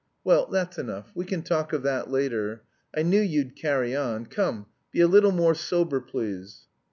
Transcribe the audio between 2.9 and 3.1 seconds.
I